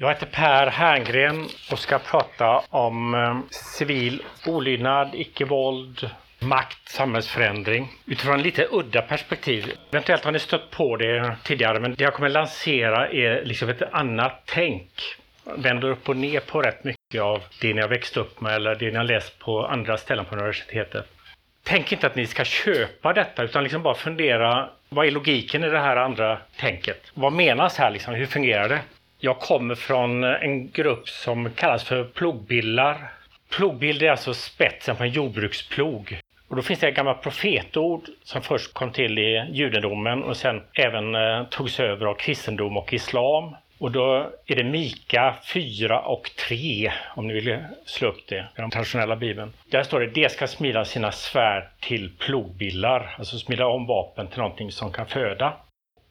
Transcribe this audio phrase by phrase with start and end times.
[0.00, 8.42] Jag heter Per Herngren och ska prata om eh, civil olydnad, icke-våld, makt, samhällsförändring utifrån
[8.42, 9.72] lite udda perspektiv.
[9.90, 13.82] Eventuellt har ni stött på det tidigare men det jag kommer lansera är liksom ett
[13.92, 14.90] annat tänk.
[15.44, 18.74] Vänder upp och ner på rätt mycket av det ni har växt upp med eller
[18.74, 21.06] det ni har läst på andra ställen på universitetet.
[21.62, 25.68] Tänk inte att ni ska köpa detta utan liksom bara fundera vad är logiken i
[25.68, 27.10] det här andra tänket?
[27.14, 28.14] Vad menas här liksom?
[28.14, 28.80] Hur fungerar det?
[29.20, 33.12] Jag kommer från en grupp som kallas för plogbillar.
[33.50, 36.20] Plogbild är alltså spetsen på en jordbruksplog.
[36.48, 40.62] Och då finns det ett gammalt profetord som först kom till i judendomen och sen
[40.74, 43.54] även eh, togs över av kristendom och islam.
[43.78, 48.60] Och då är det Mika 4 och 3, om ni vill slå upp det, i
[48.60, 49.52] den traditionella bibeln.
[49.70, 54.38] Där står det, de ska smida sina svärd till plogbillar, alltså smida om vapen till
[54.38, 55.52] någonting som kan föda.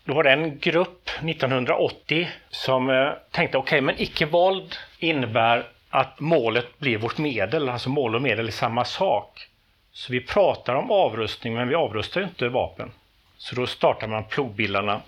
[0.08, 6.20] Då var det en grupp 1980 som eh, tänkte okej, okay, men icke-våld innebär att
[6.20, 9.48] målet blir vårt medel, alltså mål och medel är samma sak.
[9.92, 12.92] Så vi pratar om avrustning, men vi avrustar ju inte vapen.
[13.38, 15.02] Så då startar man plogbillarna.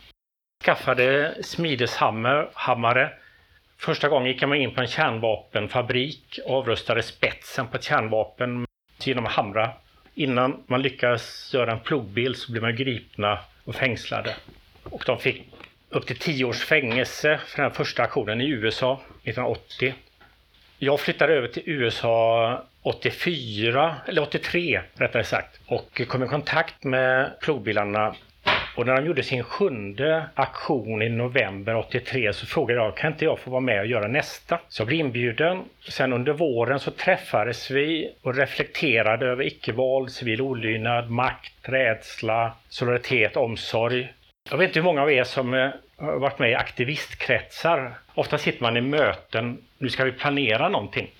[0.66, 3.11] Skaffade smideshammare.
[3.78, 8.66] Första gången gick man in på en kärnvapenfabrik och avrustade spetsen på ett kärnvapen
[9.03, 9.72] genom att hamra.
[10.13, 14.36] Innan man lyckas göra en plogbild så blir man gripna och fängslade.
[14.92, 15.44] Och de fick
[15.90, 19.94] upp till 10 års fängelse för den första aktionen i USA 1980.
[20.80, 27.31] Jag flyttade över till USA 84, eller 83 rättare sagt, och kom i kontakt med
[27.42, 28.16] plogbilarna.
[28.76, 33.26] Och när de gjorde sin sjunde aktion i november 83 så frågade jag, kan inte
[33.26, 34.59] jag få vara med och göra nästa?
[34.70, 35.64] Så jag blev inbjuden.
[35.90, 43.38] Sen under våren så träffades vi och reflekterade över icke-våld, civil olydnad, makt, rädsla, solidaritet,
[43.38, 44.14] omsorg.
[44.50, 47.94] Jag vet inte hur många av er som eh, har varit med i aktivistkretsar.
[48.14, 51.11] Ofta sitter man i möten, nu ska vi planera någonting.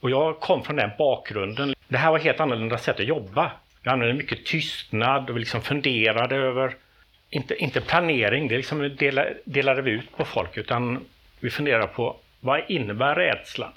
[0.00, 1.74] Och jag kom från den bakgrunden.
[1.88, 3.52] Det här var ett helt annorlunda sätt att jobba.
[3.82, 6.76] Vi använde mycket tystnad och vi liksom funderade över,
[7.30, 11.04] inte, inte planering, det liksom delade, delade vi ut på folk, utan
[11.40, 13.72] vi funderade på vad innebär rädslan?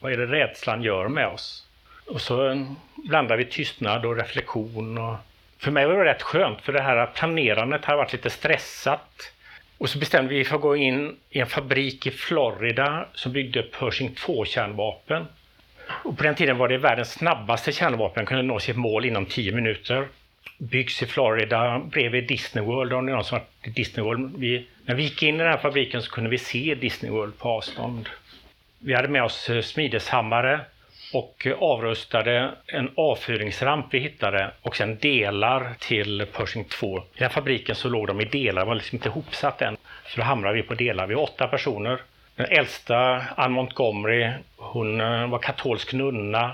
[0.00, 1.66] Vad är det rädslan gör med oss?
[2.06, 2.66] Och så
[2.96, 5.16] blandade vi tystnad och reflektion och
[5.58, 9.32] för mig var det rätt skönt för det här planerandet har varit lite stressat.
[9.78, 13.62] Och så bestämde vi för att gå in i en fabrik i Florida som byggde
[13.62, 15.26] Pershing 2-kärnvapen.
[15.88, 19.52] Och på den tiden var det världens snabbaste kärnvapen, kunde nå sitt mål inom 10
[19.52, 20.08] minuter.
[20.58, 24.36] Byggs i Florida bredvid Disney World, om det är någon som varit i Disney World.
[24.38, 27.38] Vi, när vi gick in i den här fabriken så kunde vi se Disney World
[27.38, 28.08] på avstånd.
[28.78, 30.60] Vi hade med oss eh, smideshammare,
[31.12, 36.98] och avrustade en avfyringsramp vi hittade och sen delar till Pershing 2.
[36.98, 39.76] I den fabriken så låg de i delar, de var liksom inte ihopsatt än.
[40.06, 41.06] Så då hamrade vi på delar.
[41.06, 42.00] Vi var åtta personer.
[42.36, 46.52] Den äldsta, Ann Montgomery, hon eh, var katolsk nunna.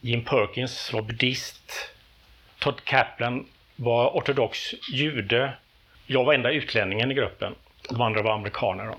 [0.00, 1.90] Jim Perkins var buddhist.
[2.58, 3.46] Todd Kaplan
[3.76, 4.58] var ortodox
[4.92, 5.52] jude.
[6.06, 7.54] Jag var enda utlänningen i gruppen.
[7.88, 8.94] De andra var amerikaner.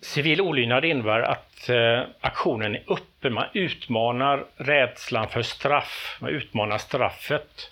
[0.00, 3.32] Civil olydnad innebär att eh, aktionen är öppen.
[3.32, 6.18] Man utmanar rädslan för straff.
[6.20, 7.70] Man utmanar straffet.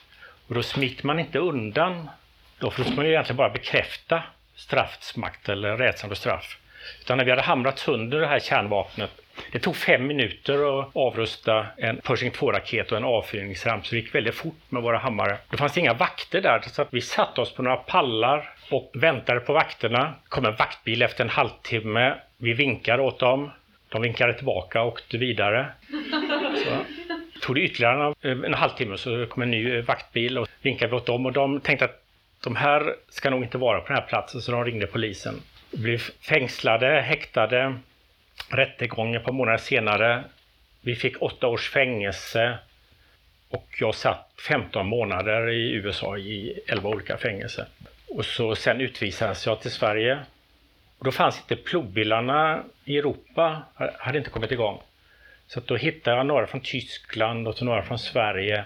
[0.49, 2.09] Och då smiter man inte undan.
[2.59, 4.23] Då får man ju egentligen bara bekräfta
[4.55, 6.59] straffets makt eller rädslan för straff.
[7.01, 9.11] Utan när vi hade hamrat sönder det här kärnvapnet
[9.53, 14.15] det tog fem minuter att avrusta en Pershing 2-raket och en avfyrningsramp, så det gick
[14.15, 15.39] väldigt fort med våra hammare.
[15.51, 19.41] Det fanns inga vakter där, så att vi satte oss på några pallar och väntade
[19.41, 20.05] på vakterna.
[20.05, 22.15] Det kom en vaktbil efter en halvtimme.
[22.37, 23.51] Vi vinkade åt dem.
[23.89, 25.67] De vinkade tillbaka och åkte vidare.
[26.65, 26.71] Så
[27.41, 30.97] tog det ytterligare en, eh, en halvtimme så kom en ny eh, vaktbil och vinkade
[30.97, 32.03] åt dem och de tänkte att
[32.45, 35.35] de här ska nog inte vara på den här platsen så de ringde polisen.
[35.71, 37.75] Vi blev fängslade, häktade,
[38.49, 40.25] rättegång ett par månader senare.
[40.81, 42.59] Vi fick åtta års fängelse
[43.51, 47.67] och jag satt 15 månader i USA i 11 olika fängelser.
[48.09, 50.19] Och så sen utvisades jag till Sverige.
[50.99, 53.63] Och då fanns inte plogbillarna i Europa,
[53.99, 54.81] hade inte kommit igång.
[55.47, 58.65] Så då hittade jag några från Tyskland och några från Sverige.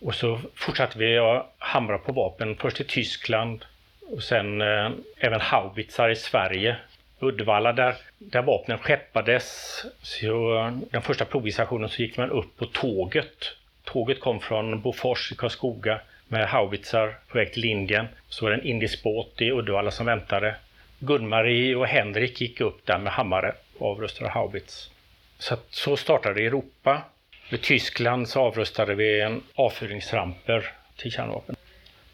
[0.00, 3.64] Och så fortsatte vi att hamra på vapen, först i Tyskland
[4.00, 6.76] och sen eh, även haubitsar i Sverige
[7.22, 9.76] Uddevalla där, där vapnen skeppades.
[10.02, 10.54] Så
[10.90, 13.56] den första provvisitationen så gick man upp på tåget.
[13.84, 18.06] Tåget kom från Bofors i Karlskoga med haubitsar på väg till Indien.
[18.28, 20.56] Så var det en indisk båt i Uddevalla som väntade.
[20.98, 24.90] Gunmarie och Henrik gick upp där med hammare och avrustade haubits.
[25.38, 27.02] Så, så startade Europa.
[27.50, 31.56] I Tyskland så avrustade vi en avfyrningsramper till kärnvapen.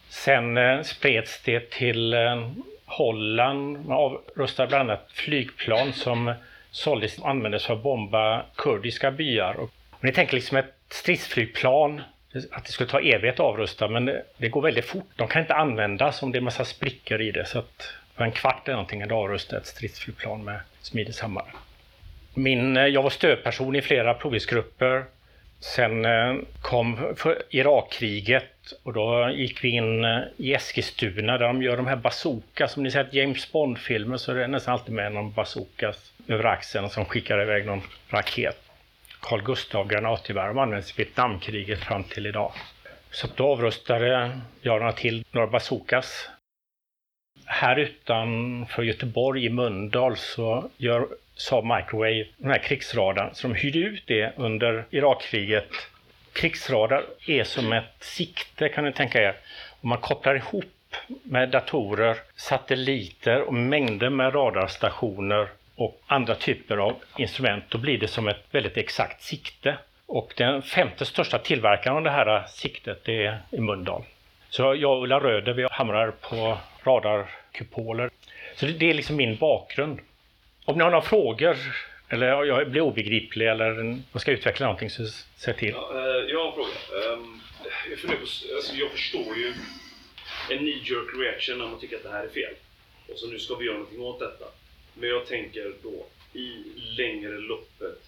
[0.08, 2.48] Sen eh, spreds det till eh,
[2.88, 3.86] Holland.
[3.86, 6.34] Man avrustade bland annat flygplan som
[6.70, 9.54] såldes och användes för att bomba kurdiska byar.
[9.54, 9.70] Och
[10.00, 12.02] ni tänker liksom ett stridsflygplan
[12.50, 14.04] att det skulle ta evighet att avrusta men
[14.36, 15.08] det, går väldigt fort.
[15.16, 18.32] De kan inte användas om det är massa sprickor i det så att för en
[18.32, 21.46] kvart eller någonting kan du avrusta ett stridsflygplan med smideshammare.
[22.34, 25.04] Min, eh, jag var stödperson i flera provisgrupper.
[25.60, 27.14] Sen eh, kom
[27.50, 32.68] Irakkriget och då gick vi in eh, i Eskilstuna där de gör de här bazooka.
[32.68, 35.92] Som ni sett James Bond-filmer så är det nästan alltid med någon bazooka
[36.28, 38.62] över axeln som skickar iväg någon raket.
[39.20, 40.48] Carl Gustaf granatgevär.
[40.48, 42.52] De används i Vietnamkriget fram till idag.
[43.10, 44.30] Så då avrustade jag
[44.62, 46.28] några till några bazookas.
[47.44, 51.08] Här utanför Göteborg i Mölndal så gör
[51.38, 53.34] Saab Microwave den här krigsradarn.
[53.34, 55.68] Så de hyrde ut det under Irakkriget.
[56.32, 59.36] Krigsradar är som ett sikte kan ni tänka er.
[59.80, 60.64] Om man kopplar ihop
[61.22, 68.08] med datorer, satelliter och mängder med radarstationer och andra typer av instrument, då blir det
[68.08, 69.76] som ett väldigt exakt sikte.
[70.06, 74.02] Och den femte största tillverkaren av det här siktet det är i Mölndal.
[74.50, 78.10] Så jag och Ulla Röder, vi hamrar på radarkupoler.
[78.56, 80.00] Så det är liksom min bakgrund.
[80.68, 81.56] Om ni har några frågor
[82.08, 85.06] eller jag blir obegriplig eller jag ska utveckla någonting så
[85.36, 85.68] säg till.
[85.68, 87.12] Ja, eh, jag har en fråga.
[87.12, 87.40] Ehm,
[87.90, 88.26] jag jag, på,
[88.56, 89.54] alltså jag förstår ju
[90.50, 92.54] en knee jerk reaction när man tycker att det här är fel.
[93.08, 94.44] Och så nu ska vi göra någonting åt detta.
[94.94, 98.02] Men jag tänker då, i längre loppet,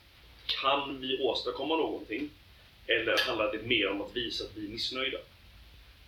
[0.63, 2.31] kan vi åstadkomma någonting?
[2.87, 5.19] Eller handlar det mer om att visa att vi är missnöjda?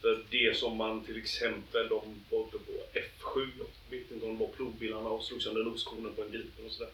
[0.00, 2.00] För det som man till exempel, de
[2.30, 2.48] på
[2.94, 3.48] F7,
[3.98, 6.92] vet inte om det var plogbilarna och slog sönder noskonen på en Gripen och sådär.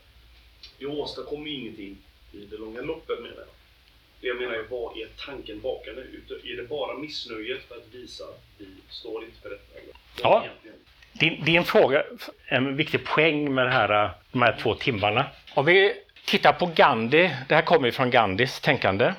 [0.79, 1.97] Vi åstadkommer ingenting
[2.33, 3.47] i det långa loppet menar jag.
[4.21, 6.53] Det jag menar är, vad är tanken bakom det?
[6.53, 9.79] Är det bara missnöjet för att visa att vi står inte för detta?
[9.81, 9.95] Eller?
[10.23, 10.45] Ja,
[11.13, 12.05] din, din fråga,
[12.47, 15.27] en viktig poäng med det här, de här två timmarna.
[15.55, 15.95] Om vi
[16.25, 19.13] tittar på Gandhi, det här kommer ju från Gandhis tänkande.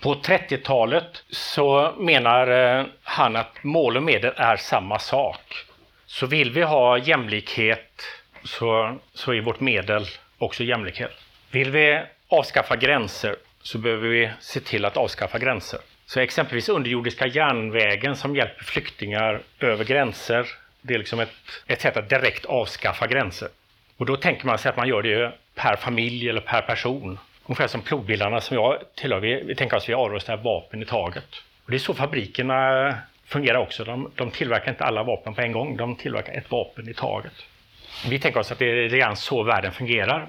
[0.00, 5.66] På 30-talet så menar eh, han att mål och medel är samma sak.
[6.06, 8.02] Så vill vi ha jämlikhet
[8.44, 10.06] så, så är vårt medel
[10.38, 11.12] också jämlikhet.
[11.50, 15.80] Vill vi avskaffa gränser så behöver vi se till att avskaffa gränser.
[16.06, 20.46] Så exempelvis underjordiska järnvägen som hjälper flyktingar över gränser
[20.86, 21.30] det är liksom ett,
[21.66, 23.48] ett sätt att direkt avskaffa gränser.
[23.96, 27.18] Och då tänker man sig att man gör det per familj eller per person.
[27.46, 30.84] Ungefär som plogbillarna som jag tillhör, vi, vi tänker oss att vi avrustar vapen i
[30.84, 31.42] taget.
[31.64, 32.94] Och det är så fabrikerna
[33.26, 33.84] fungerar också.
[33.84, 37.32] De, de tillverkar inte alla vapen på en gång, de tillverkar ett vapen i taget.
[38.08, 40.26] Vi tänker oss att det är redan så världen fungerar.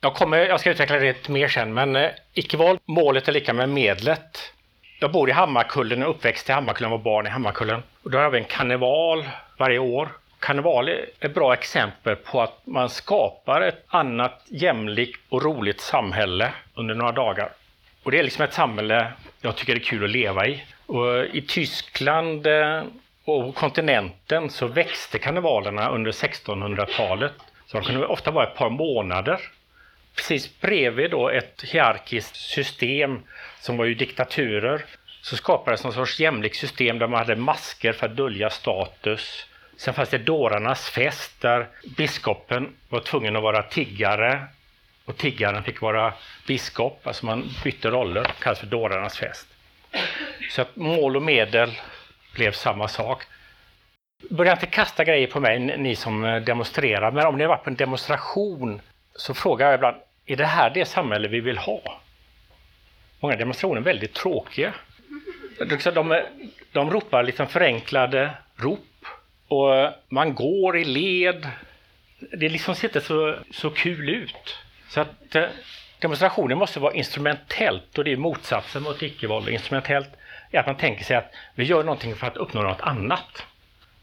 [0.00, 3.68] Jag, kommer, jag ska utveckla det mer sen, men eh, icke-våld, målet är lika med
[3.68, 4.52] medlet.
[4.98, 7.82] Jag bor i Hammarkullen, och uppväxt i Hammarkullen, var barn i Hammarkullen.
[8.02, 9.24] Och då har vi en karneval
[9.58, 10.08] varje år.
[10.38, 16.52] Karneval är ett bra exempel på att man skapar ett annat jämlikt och roligt samhälle
[16.74, 17.48] under några dagar.
[18.02, 20.62] Och det är liksom ett samhälle jag tycker det är kul att leva i.
[20.86, 22.82] Och I Tyskland eh,
[23.24, 27.32] och kontinenten så växte karnevalerna under 1600-talet.
[27.66, 29.40] Så de kunde ofta vara ett par månader.
[30.16, 33.22] Precis bredvid då ett hierarkiskt system
[33.60, 34.84] som var ju diktaturer
[35.22, 39.46] så skapades någon sorts jämlikt system där man hade masker för att dölja status.
[39.76, 44.44] Sen fanns det dårarnas fest där biskopen var tvungen att vara tiggare
[45.04, 46.14] och tiggaren fick vara
[46.46, 47.06] biskop.
[47.06, 49.55] Alltså man bytte roller, det kallas för dårarnas fest.
[50.50, 51.70] Så att mål och medel
[52.34, 53.22] blev samma sak.
[54.30, 57.70] Börja inte kasta grejer på mig, ni som demonstrerar, men om ni har varit på
[57.70, 58.80] en demonstration
[59.14, 62.00] så frågar jag ibland, är det här det samhälle vi vill ha?
[63.20, 64.72] Många demonstrationer är väldigt tråkiga.
[65.94, 66.22] De,
[66.72, 69.06] de ropar liksom förenklade rop
[69.48, 71.48] och man går i led.
[72.18, 74.56] Det liksom ser inte så, så kul ut.
[74.88, 75.44] Så att eh,
[75.98, 79.48] demonstrationer måste vara instrumentellt och det är motsatsen mot icke-våld.
[79.48, 80.08] Instrumentellt
[80.56, 83.46] är att man tänker sig att vi gör någonting för att uppnå något annat.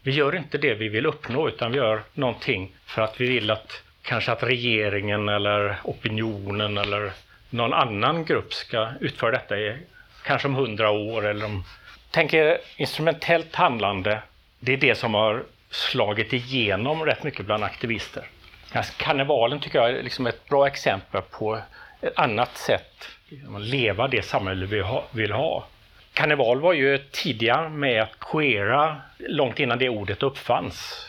[0.02, 3.50] Vi gör inte det vi vill uppnå utan vi gör någonting för att vi vill
[3.50, 7.12] att kanske att regeringen eller opinionen eller
[7.50, 9.76] någon annan grupp ska utföra detta i
[10.24, 11.64] kanske om hundra år eller om...
[12.10, 14.22] Tänk er instrumentellt handlande.
[14.60, 18.28] Det är det som har slagit igenom rätt mycket bland aktivister.
[18.72, 21.58] Alltså, karnevalen tycker jag är liksom ett bra exempel på
[22.00, 23.08] ett annat sätt
[23.56, 25.66] att leva det samhälle vi vill ha.
[26.14, 31.06] Karneval var ju tidiga med att queera långt innan det ordet uppfanns.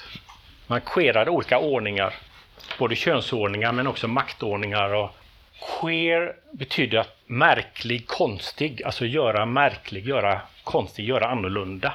[0.67, 2.13] Man queerade olika ordningar,
[2.79, 5.15] både könsordningar men också maktordningar och
[5.59, 11.93] Queer betyder att märklig, konstig, alltså göra märklig, göra konstig, göra annorlunda.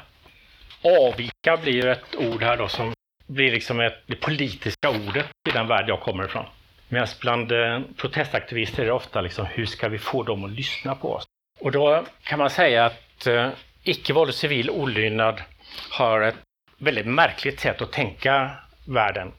[0.83, 2.93] Avvika blir ett ord här då som
[3.26, 6.45] blir liksom ett, det politiska ordet i den värld jag kommer ifrån.
[6.88, 10.95] Medan bland eh, protestaktivister är det ofta liksom, hur ska vi få dem att lyssna
[10.95, 11.25] på oss?
[11.61, 13.49] Och då kan man säga att eh,
[13.83, 15.43] icke-våld och civil olydnad
[15.90, 16.37] har ett
[16.79, 18.50] väldigt märkligt sätt att tänka
[18.85, 19.33] världen.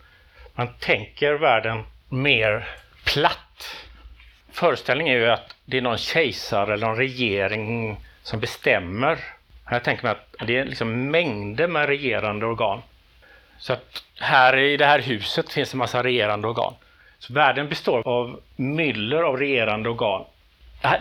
[0.53, 2.67] Man tänker världen mer
[3.05, 3.75] platt.
[4.51, 9.17] Föreställningen är ju att det är någon kejsare eller någon regering som bestämmer.
[9.65, 12.81] Här tänker man att det är liksom mängder med regerande organ.
[13.57, 16.73] Så att här i det här huset finns en massa regerande organ.
[17.19, 20.25] Så världen består av myller av regerande organ.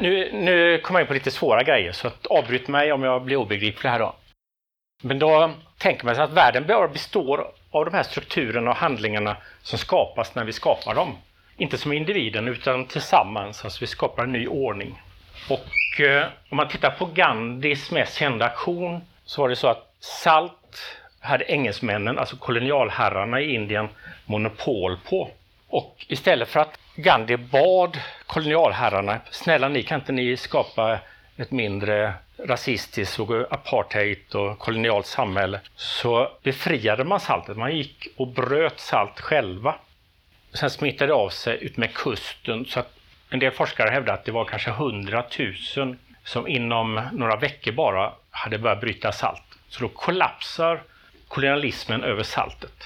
[0.00, 3.22] Nu, nu kommer jag in på lite svåra grejer, så att avbryt mig om jag
[3.22, 4.14] blir obegriplig här då.
[5.02, 9.36] Men då tänker man sig att världen bara består av de här strukturerna och handlingarna
[9.62, 11.16] som skapas när vi skapar dem.
[11.56, 15.02] Inte som individen utan tillsammans, alltså vi skapar en ny ordning.
[15.48, 19.94] Och eh, om man tittar på Gandhis mest kända aktion så var det så att
[20.00, 23.88] salt hade engelsmännen, alltså kolonialherrarna i Indien,
[24.26, 25.30] monopol på.
[25.68, 30.98] Och istället för att Gandhi bad kolonialherrarna, snälla ni kan inte ni skapa
[31.36, 37.56] ett mindre rasistiskt och apartheid och kolonialt samhälle, så befriade man saltet.
[37.56, 39.74] Man gick och bröt salt själva.
[40.52, 42.92] Sen smittade det av sig ut med kusten så att
[43.30, 45.24] en del forskare hävdar att det var kanske 100
[45.76, 49.42] 000 som inom några veckor bara hade börjat bryta salt.
[49.68, 50.82] Så då kollapsar
[51.28, 52.84] kolonialismen över saltet.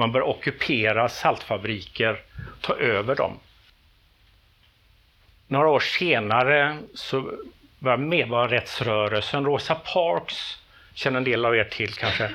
[0.00, 2.20] Man bör ockupera saltfabriker,
[2.60, 3.38] ta över dem.
[5.46, 7.32] Några år senare så
[7.78, 10.58] var medborgarrättsrörelsen, Rosa Parks,
[10.94, 12.30] känner en del av er till kanske.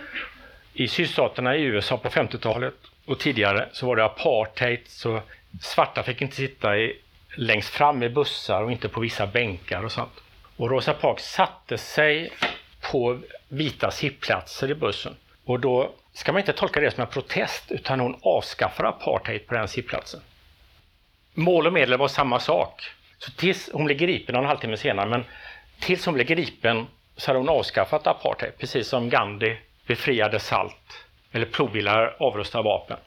[0.74, 5.22] I sydstaterna i USA på 50-talet och tidigare så var det apartheid, så
[5.62, 7.00] svarta fick inte sitta i,
[7.36, 10.24] längst fram i bussar och inte på vissa bänkar och sånt.
[10.57, 12.34] Och Rosa Parks satte sig
[12.91, 15.15] på vita sittplatser i bussen.
[15.45, 19.53] Och då ska man inte tolka det som en protest utan hon avskaffar apartheid på
[19.53, 20.22] den sittplatsen.
[21.34, 22.84] Mål och medel var samma sak.
[23.17, 25.25] Så tills hon blev gripen, en halvtimme senare, men
[25.79, 29.57] tills hon blev gripen så hade hon avskaffat apartheid, precis som Gandhi
[29.88, 32.98] befriade salt eller provbilar avrustade vapen.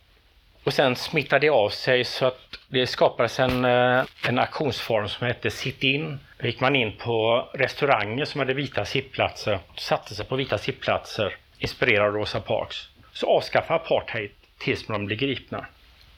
[0.64, 5.26] Och sen smittade det av sig så att det skapades en, eh, en aktionsform som
[5.26, 6.18] hette Sit-In.
[6.38, 11.36] Då gick man in på restauranger som hade vita sittplatser, satte sig på vita sittplatser,
[11.58, 12.88] inspirerad av Rosa Parks.
[13.18, 15.66] Så avskaffar apartheid tills de blir gripna.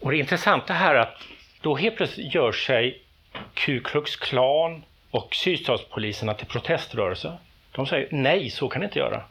[0.01, 1.23] Och det intressanta här är att
[1.61, 3.03] då helt plötsligt gör sig
[3.55, 7.39] Ku Klux Klan och sydstatspoliserna till proteströrelse.
[7.73, 9.23] De säger nej, så kan ni inte göra.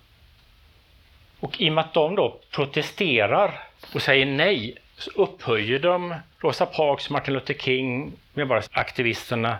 [1.39, 6.65] Och i och med att de då protesterar och säger nej så upphöjer de Rosa
[6.65, 9.57] Parks, Martin Luther King, medborgaraktivisterna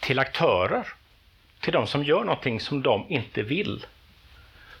[0.00, 0.86] till aktörer.
[1.60, 3.86] Till de som gör någonting som de inte vill.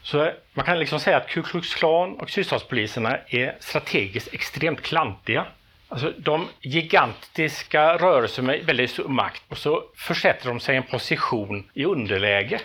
[0.02, 5.46] Så man kan liksom säga att Ku Klux Klan och sydstatspoliserna är strategiskt extremt klantiga.
[5.88, 10.82] Alltså de gigantiska rörelser med väldigt stor makt och så försätter de sig i en
[10.82, 12.60] position i underläge.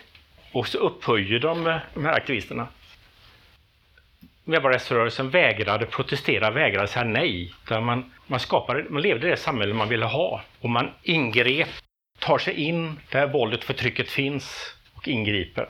[0.51, 2.67] Och så upphöjer de eh, de här aktivisterna.
[4.43, 7.53] Medborgarrättsrörelsen vägrade protestera, vägrade säga nej.
[7.67, 10.41] Där man, man, skapade, man levde i det samhälle man ville ha.
[10.59, 11.69] Och man ingrep,
[12.19, 15.67] tar sig in där våldet och förtrycket finns och ingriper.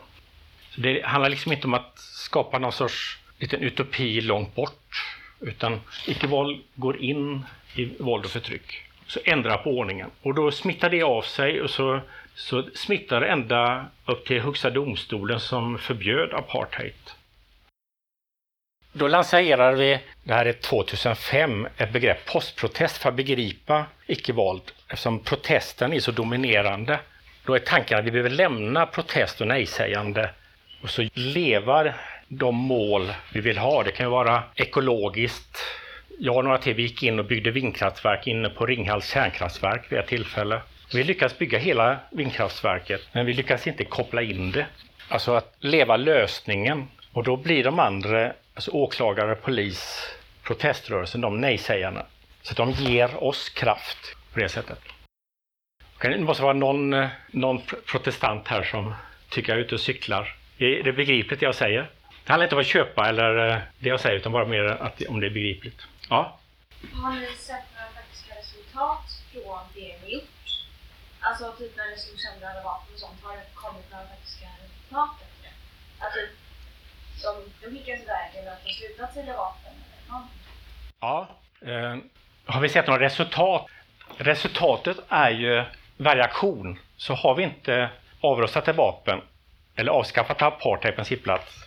[0.75, 5.05] Så det handlar liksom inte om att skapa någon sorts liten utopi långt bort.
[5.41, 8.84] Utan icke-våld går in i våld och förtryck.
[9.08, 10.10] Så ändrar på ordningen.
[10.22, 12.00] Och då smittar det av sig och så,
[12.36, 16.94] så smittar det ända upp till Högsta domstolen som förbjöd apartheid.
[18.94, 25.20] Då lanserade vi, det här är 2005, ett begrepp postprotest för att begripa icke-våld eftersom
[25.20, 27.00] protesten är så dominerande.
[27.46, 30.29] Då är tanken att vi behöver lämna protest och nej-sägande
[30.86, 31.96] och så lever
[32.27, 33.84] de mål vi vill ha.
[33.84, 35.58] Det kan ju vara ekologiskt.
[36.20, 40.00] Jag och några till vi gick in och byggde vindkraftverk inne på Ringhals kärnkraftverk vid
[40.00, 40.62] ett tillfälle.
[40.94, 44.65] Vi lyckades bygga hela vindkraftverket, men vi lyckades inte koppla in det.
[45.10, 46.88] Alltså att leva lösningen.
[47.12, 50.10] Och då blir de andra, alltså åklagare, polis,
[50.44, 52.06] proteströrelsen, de nej-sägarna.
[52.42, 54.80] Så de ger oss kraft på det sättet.
[56.01, 58.94] Det måste vara någon, eh, någon protestant här som
[59.30, 60.36] tycker jag är ute och cyklar.
[60.58, 61.90] Är det begripligt det jag säger?
[62.24, 65.02] Det handlar inte om att köpa eller eh, det jag säger utan bara mer att,
[65.02, 65.82] om det är begripligt.
[66.10, 66.40] Ja?
[66.94, 70.24] Har ni sett några faktiska resultat från det ni gjort?
[71.20, 74.46] Alltså typ när ni slog sönder alla vapen och sånt, har det kommit några faktiska
[74.64, 76.06] resultat efter det?
[76.06, 76.30] Att typ,
[77.22, 80.40] som de skickas iväg eller att de slutat sälja vapen eller någonting?
[81.00, 81.28] Ja.
[81.62, 81.98] Eh,
[82.46, 83.66] har vi sett några resultat?
[84.18, 85.64] Resultatet är ju
[85.98, 86.80] varje aktion.
[86.98, 87.90] Så har vi inte
[88.22, 89.22] avrustat ett vapen
[89.75, 91.65] eller avskaffat apartheid på en sittplats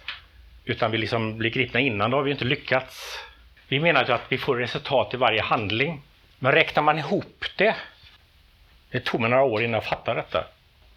[0.65, 3.19] utan vi liksom blir gripna innan, då har vi inte lyckats
[3.69, 6.03] Vi menar ju att vi får resultat i varje handling.
[6.39, 7.77] Men räknar man ihop det,
[8.91, 10.45] det tog mig några år innan jag fattade detta.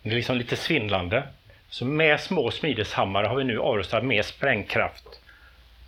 [0.04, 1.24] Det är liksom lite svindlande.
[1.70, 5.22] Så med små smideshammare har vi nu avrustat mer sprängkraft.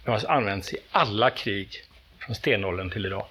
[0.04, 1.70] Det har använts i alla krig
[2.20, 3.26] från stenåldern till idag.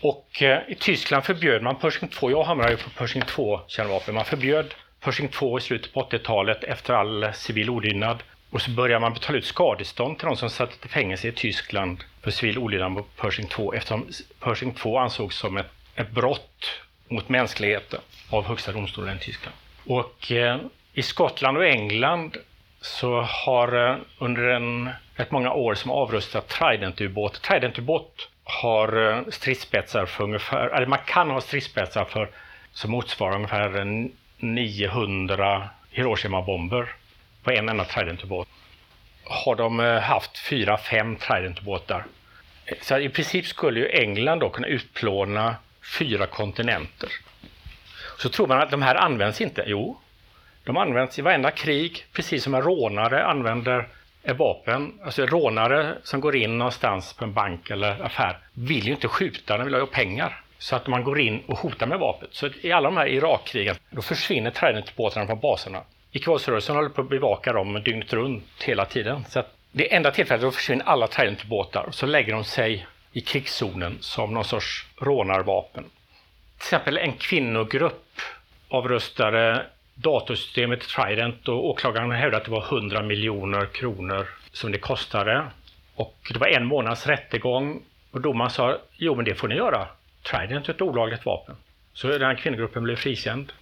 [0.00, 2.30] Och eh, i Tyskland förbjöd man Pershing 2.
[2.30, 4.14] Jag hamnade ju på Pershing 2 kärnvapen.
[4.14, 8.22] Man förbjöd Pershing 2 i slutet på 80-talet efter all civil olydnad.
[8.50, 12.04] Och så började man betala ut skadestånd till de som satt i fängelse i Tyskland
[12.22, 14.06] för civil olydnad på Pershing 2 eftersom
[14.40, 19.56] Pershing 2 ansågs som ett, ett brott mot mänskligheten av Högsta domstolen i Tyskland.
[19.86, 20.60] Och eh,
[20.94, 22.36] i Skottland och England
[22.80, 27.42] så har eh, under en, rätt många år som avrustat Trident-ubåt.
[27.42, 32.30] Trident-ubåt har eh, stridsspetsar för ungefär, eller man kan ha stridsspetsar för
[32.72, 33.76] som motsvarar ungefär
[34.42, 36.86] 900 Hiroshima-bomber
[37.42, 38.48] på en enda Trident-ubåt.
[39.24, 42.04] Har de eh, haft fyra, fem Trident-ubåtar.
[42.80, 45.56] Så i princip skulle ju England då kunna utplåna
[45.98, 47.08] fyra kontinenter.
[48.18, 49.64] Så tror man att de här används inte.
[49.66, 50.00] Jo,
[50.64, 53.88] de används i varenda krig, precis som en rånare använder
[54.22, 54.98] ett vapen.
[55.04, 59.58] Alltså rånare som går in någonstans på en bank eller affär vill ju inte skjuta,
[59.58, 60.40] de vill ha pengar.
[60.60, 62.30] Så att man går in och hotar med vapnet.
[62.32, 65.82] Så i alla de här Irakkrigen, då försvinner Trident-båtarna från baserna.
[66.12, 69.24] Icke-våldsrörelsen håller på att bevaka dem dygnet runt hela tiden.
[69.28, 73.20] Så att det enda tillfället då försvinner alla Trident-båtar och så lägger de sig i
[73.20, 75.84] krigszonen som någon sorts rånarvapen.
[75.84, 78.20] Till exempel en kvinnogrupp
[78.68, 85.46] avrustade datorsystemet Trident och åklagaren hävdade att det var 100 miljoner kronor som det kostade.
[85.94, 89.88] Och det var en månads rättegång och domaren sa jo men det får ni göra.
[90.22, 91.56] Trident ett olagligt vapen.
[91.92, 93.52] Så den här kvinnogruppen blev frikänd.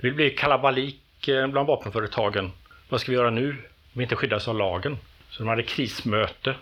[0.00, 2.52] Det blir kalabalik eh, bland vapenföretagen.
[2.88, 3.56] Vad ska vi göra nu om
[3.92, 4.98] vi inte skyddas av lagen?
[5.30, 6.54] Så de hade krismöte.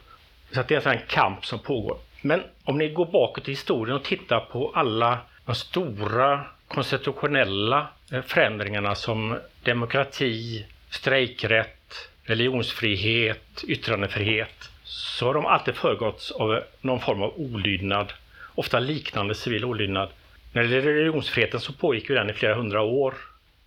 [0.52, 1.98] Så att det är en kamp som pågår.
[2.22, 8.22] Men om ni går bakåt i historien och tittar på alla de stora konstitutionella eh,
[8.22, 17.32] förändringarna som demokrati, strejkrätt, religionsfrihet, yttrandefrihet så har de alltid föregåtts av någon form av
[17.36, 18.12] olydnad,
[18.60, 20.08] ofta liknande civil olydnad.
[20.52, 23.14] När det gäller religionsfriheten så pågick ju den i flera hundra år.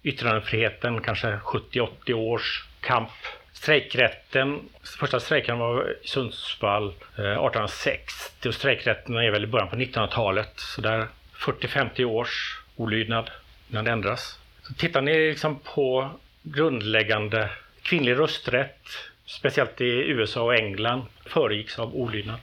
[0.03, 3.09] Yttrandefriheten kanske 70-80 års kamp.
[3.53, 4.59] Strejkrätten,
[4.99, 10.53] första strejken var i Sundsvall eh, 1860 och strejkrätten är väl i början på 1900-talet.
[10.55, 13.29] Så där 40-50 års olydnad
[13.71, 14.39] innan det ändras.
[14.61, 16.09] Så tittar ni liksom på
[16.43, 17.49] grundläggande
[17.81, 18.87] kvinnlig rösträtt,
[19.25, 22.39] speciellt i USA och England, föregicks av olydnad.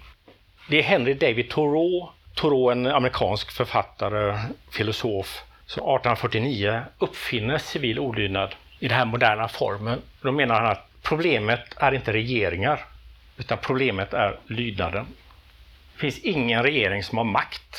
[0.68, 4.38] Det är Henry David Thoreau, Thoreau en amerikansk författare,
[4.70, 10.02] filosof, som 1849 uppfinner civil olydnad i den här moderna formen.
[10.22, 12.84] Då menar han att problemet är inte regeringar,
[13.36, 15.06] utan problemet är lydnaden.
[15.94, 17.76] Det finns ingen regering som har makt.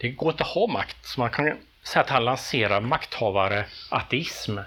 [0.00, 4.58] Det går inte att ha makt, så man kan säga att han lanserar makthavare ateism.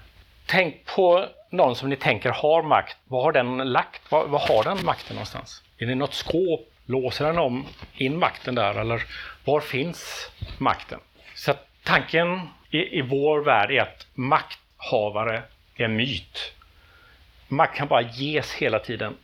[0.46, 2.98] Tänk på någon som ni tänker har makt.
[3.08, 4.02] Vad har den lagt?
[4.12, 5.64] Vad, vad har den makten någonstans?
[5.78, 6.70] Är det något skåp?
[6.90, 9.04] Låser den om in makten där eller
[9.46, 11.00] var finns makten?
[11.36, 15.44] Så tanken i, i vår värld är att makthavare
[15.76, 16.54] är en myt.
[17.48, 19.18] Makt kan bara ges hela tiden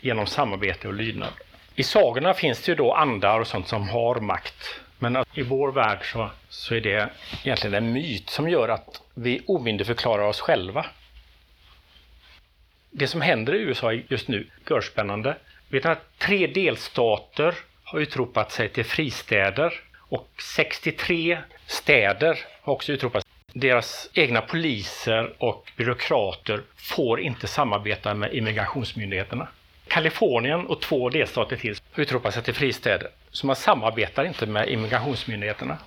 [0.00, 1.32] genom samarbete och lydnad.
[1.74, 4.80] I sagorna finns det ju då andar och sånt som har makt.
[4.98, 7.08] Men i vår värld så, så är det
[7.44, 10.86] egentligen en myt som gör att vi omyndigförklarar oss själva.
[12.90, 15.36] Det som händer i USA just nu, görspännande.
[15.74, 23.22] Vet att tre delstater har utropat sig till fristäder och 63 städer har också utropat
[23.22, 23.32] sig.
[23.60, 29.48] Deras egna poliser och byråkrater får inte samarbeta med immigrationsmyndigheterna.
[29.88, 33.08] Kalifornien och två delstater till utropar sig till fristäder.
[33.30, 35.78] Så man samarbetar inte med immigrationsmyndigheterna.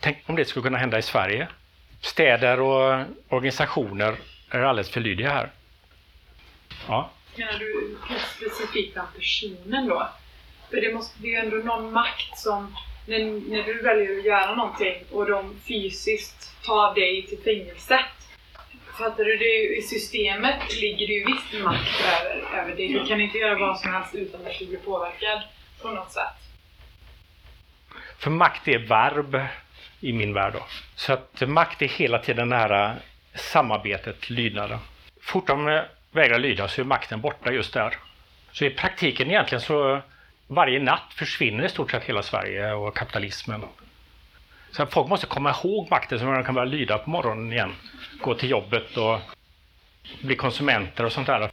[0.00, 1.48] Tänk om det skulle kunna hända i Sverige.
[2.00, 4.14] Städer och organisationer
[4.50, 5.50] är alldeles för lydiga här.
[6.88, 7.10] Ja.
[7.36, 7.96] Menar du
[8.36, 10.08] specifikt den personen då?
[10.70, 13.18] För det måste det är ju ändå någon makt som, när,
[13.50, 18.06] när du väljer att göra någonting och de fysiskt tar dig till fängelset.
[18.98, 19.36] Fattar du?
[19.36, 22.92] Det, I systemet ligger det ju viss makt över, över dig.
[22.92, 25.42] Du kan inte göra vad som helst utan att du blir påverkad
[25.82, 26.42] på något sätt.
[28.18, 29.46] För makt är verb
[30.00, 30.52] i min värld.
[30.52, 30.62] Då.
[30.94, 32.96] Så att makt är hela tiden nära eh,
[33.34, 34.78] samarbetet, lydnaden.
[35.20, 37.96] Fortfarande vägrar lyda så är makten borta just där.
[38.52, 40.02] Så i praktiken egentligen så
[40.46, 43.64] varje natt försvinner i stort sett hela Sverige och kapitalismen.
[44.70, 47.74] Så folk måste komma ihåg makten så de kan börja lyda på morgonen igen.
[48.20, 49.20] Gå till jobbet och
[50.20, 51.50] bli konsumenter och sånt där.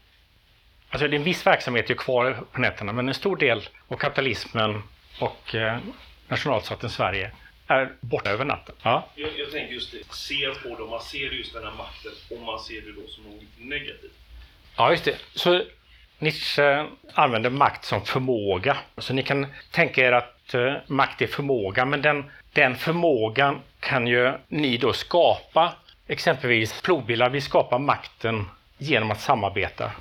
[0.90, 3.96] Alltså det är en viss verksamhet är kvar på nätterna men en stor del av
[3.96, 4.84] kapitalismen
[5.20, 5.78] och eh,
[6.28, 7.32] nationalstaten Sverige
[7.68, 8.76] är borta över natten.
[8.82, 9.08] Ja.
[9.16, 12.44] Jag, jag tänker just det, ser på det, man ser just den här makten och
[12.46, 14.14] man ser det då som något negativt.
[14.80, 15.16] Ja, just det.
[15.36, 15.64] Så
[16.20, 18.78] Nietzsche använder makt som förmåga.
[18.98, 24.08] Så ni kan tänka er att eh, makt är förmåga, men den, den förmågan kan
[24.08, 25.74] ju ni då skapa.
[26.08, 28.46] Exempelvis plogbillar vill skapa makten
[28.78, 29.92] genom att samarbeta.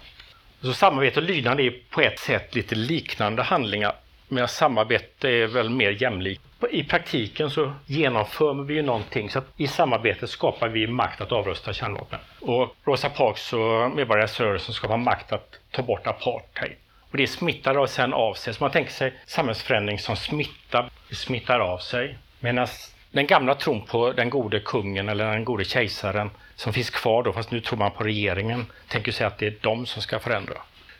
[0.61, 3.93] Så samarbete och lydnad är på ett sätt lite liknande handlingar,
[4.29, 6.43] medan samarbete är väl mer jämlikt.
[6.71, 11.33] I praktiken så genomför vi ju någonting, så att i samarbete skapar vi makt att
[11.33, 12.19] avrusta kärnvapen.
[12.41, 16.73] Och Rosa Parks och medborgarrörelsen skapar makt att ta bort apartheid.
[17.11, 18.55] Och det smittar av sen av sig.
[18.55, 22.19] Så man tänker sig samhällsförändring som smittar, smittar av sig.
[22.41, 22.67] Medan
[23.11, 27.33] den gamla tron på den gode kungen eller den gode kejsaren som finns kvar då,
[27.33, 30.55] fast nu tror man på regeringen, tänker sig att det är de som ska förändra.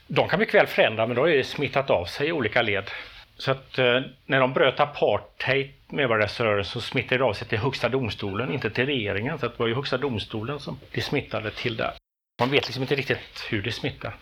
[0.07, 2.91] De kan mycket väl förändra, men då är det smittat av sig i olika led.
[3.39, 7.89] Så att eh, när de bröt apartheid, medborgarrättsrörelsen, så smittade det av sig till Högsta
[7.89, 9.39] domstolen, inte till regeringen.
[9.39, 11.93] Så det var ju Högsta domstolen som det smittade till där.
[12.41, 14.17] Man vet liksom inte riktigt hur det smittar.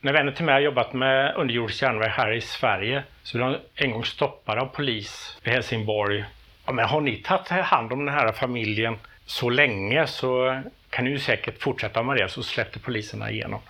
[0.00, 3.84] När vänner till mig har jobbat med underjordisk järnväg här i Sverige så blev de
[3.84, 6.24] en gång stoppade av polis i Helsingborg.
[6.66, 11.10] Ja, men har ni tagit hand om den här familjen så länge så kan ni
[11.10, 13.60] ju säkert fortsätta med det, så släppte poliserna igenom.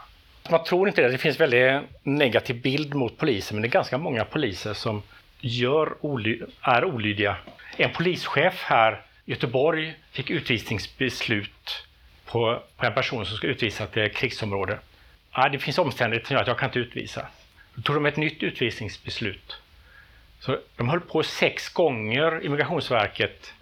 [0.50, 1.08] Man tror inte det.
[1.08, 5.02] Det finns väldigt negativ bild mot polisen, men det är ganska många poliser som
[5.40, 7.36] gör oly är olydiga.
[7.76, 11.86] En polischef här i Göteborg fick utvisningsbeslut
[12.24, 14.78] på, på en person som ska utvisas till krigsområde.
[15.34, 17.26] Ja, det finns omständigheter som gör att jag kan inte utvisa.
[17.74, 19.56] Då tog de ett nytt utvisningsbeslut.
[20.40, 23.52] Så de höll på sex gånger, Immigrationsverket,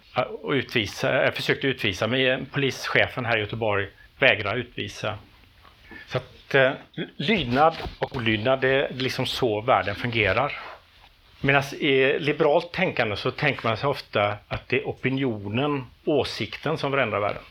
[0.41, 3.87] och utvisa, eh, försökte utvisa, men eh, polischefen här i Göteborg
[4.19, 5.17] vägrade utvisa.
[6.07, 6.19] Så
[6.51, 10.59] att eh, lydnad och olydnad, det är liksom så världen fungerar.
[11.41, 16.91] Medan i liberalt tänkande så tänker man sig ofta att det är opinionen, åsikten som
[16.91, 17.41] förändrar världen.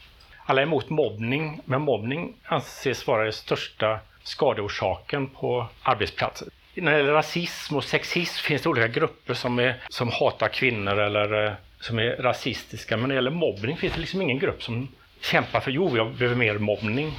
[0.46, 6.48] Alla är emot mobbning, men mobbning anses vara den största skadeorsaken på arbetsplatser.
[6.74, 10.98] När det gäller rasism och sexism finns det olika grupper som, är, som hatar kvinnor
[10.98, 12.96] eller eh, som är rasistiska.
[12.96, 14.88] Men när det gäller mobbning finns det liksom ingen grupp som
[15.20, 17.12] kämpar för jo, jag behöver mer mobbning.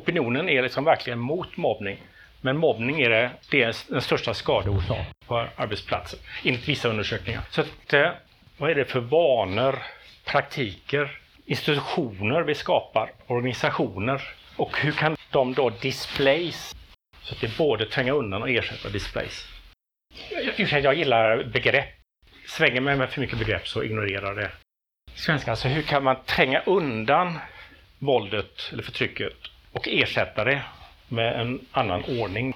[0.00, 1.98] Opinionen är liksom verkligen mot mobbning.
[2.40, 7.42] Men mobbning är, det, det är den största skadeorsaken på arbetsplatsen, enligt vissa undersökningar.
[7.50, 8.10] Så att, eh,
[8.58, 9.78] vad är det för vanor,
[10.24, 14.22] praktiker, institutioner vi skapar, organisationer
[14.56, 16.74] och hur kan de då displays
[17.22, 19.46] så att det både tränga undan och ersätta displays?
[20.56, 21.88] Jag, jag gillar begrepp.
[22.46, 24.50] Svänger mig med för mycket begrepp så ignorerar det.
[25.14, 27.38] Svenska, alltså hur kan man tränga undan
[27.98, 29.32] våldet eller förtrycket
[29.72, 30.62] och ersätta det
[31.08, 32.54] med en annan ordning?